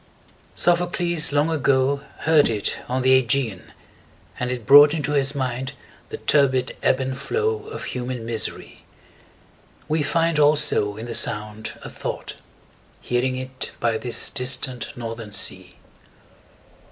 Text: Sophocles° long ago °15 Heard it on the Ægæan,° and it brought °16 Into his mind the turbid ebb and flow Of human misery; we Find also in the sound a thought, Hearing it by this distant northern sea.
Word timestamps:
Sophocles° 0.57 1.31
long 1.31 1.51
ago 1.51 1.97
°15 2.23 2.23
Heard 2.23 2.49
it 2.49 2.77
on 2.89 3.03
the 3.03 3.21
Ægæan,° 3.21 3.61
and 4.39 4.49
it 4.49 4.65
brought 4.65 4.89
°16 4.89 4.93
Into 4.95 5.11
his 5.11 5.35
mind 5.35 5.73
the 6.09 6.17
turbid 6.17 6.75
ebb 6.81 6.99
and 6.99 7.15
flow 7.15 7.67
Of 7.67 7.83
human 7.83 8.25
misery; 8.25 8.83
we 9.87 10.01
Find 10.01 10.39
also 10.39 10.97
in 10.97 11.05
the 11.05 11.13
sound 11.13 11.73
a 11.83 11.89
thought, 11.91 12.33
Hearing 12.99 13.35
it 13.35 13.73
by 13.79 13.99
this 13.99 14.31
distant 14.31 14.87
northern 14.97 15.33
sea. 15.33 15.75